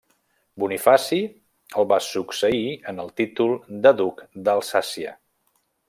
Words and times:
Bonifaci 0.61 1.19
el 1.83 1.87
va 1.91 1.99
succeir 2.05 2.65
en 2.93 3.05
el 3.05 3.13
títol 3.21 3.55
de 3.85 3.93
duc 4.01 4.25
d'Alsàcia. 4.49 5.19